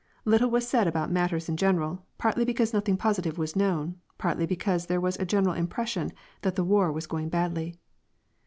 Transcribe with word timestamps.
Little 0.25 0.49
was 0.49 0.67
said 0.67 0.87
about 0.87 1.11
matters 1.11 1.47
in 1.47 1.55
general, 1.57 2.07
partly 2.17 2.43
because 2.43 2.73
nothing 2.73 2.97
positive 2.97 3.37
was 3.37 3.55
known, 3.55 3.97
partly 4.17 4.47
be 4.47 4.55
cause 4.55 4.87
there 4.87 4.99
was 4.99 5.15
a 5.17 5.25
general 5.27 5.53
impression 5.53 6.11
that 6.41 6.55
the 6.55 6.63
war 6.63 6.91
was 6.91 7.05
going 7.05 7.29
badly. 7.29 7.75